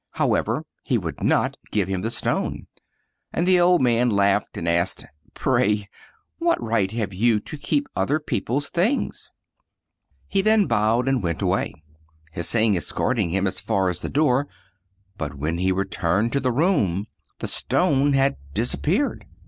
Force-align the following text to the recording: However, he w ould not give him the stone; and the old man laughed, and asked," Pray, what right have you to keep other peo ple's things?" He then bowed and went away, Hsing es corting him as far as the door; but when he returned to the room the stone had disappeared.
However, 0.13 0.65
he 0.83 0.95
w 0.95 1.09
ould 1.09 1.21
not 1.23 1.57
give 1.71 1.87
him 1.87 2.01
the 2.01 2.09
stone; 2.09 2.65
and 3.31 3.45
the 3.45 3.59
old 3.59 3.83
man 3.83 4.09
laughed, 4.09 4.57
and 4.57 4.67
asked," 4.67 5.05
Pray, 5.35 5.89
what 6.39 6.59
right 6.59 6.91
have 6.91 7.13
you 7.13 7.39
to 7.41 7.55
keep 7.55 7.85
other 7.95 8.19
peo 8.19 8.39
ple's 8.41 8.71
things?" 8.71 9.31
He 10.27 10.41
then 10.41 10.65
bowed 10.65 11.07
and 11.07 11.21
went 11.21 11.43
away, 11.43 11.75
Hsing 12.35 12.75
es 12.75 12.91
corting 12.91 13.29
him 13.29 13.45
as 13.45 13.59
far 13.59 13.89
as 13.89 13.99
the 13.99 14.09
door; 14.09 14.47
but 15.19 15.35
when 15.35 15.59
he 15.59 15.71
returned 15.71 16.33
to 16.33 16.39
the 16.39 16.51
room 16.51 17.05
the 17.37 17.47
stone 17.47 18.13
had 18.13 18.37
disappeared. 18.55 19.27